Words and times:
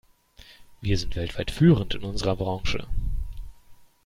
Wir 0.81 0.97
sind 0.97 1.15
weltweit 1.15 1.51
führend 1.51 1.93
in 1.93 2.01
unserer 2.01 2.35
Branche. 2.35 2.87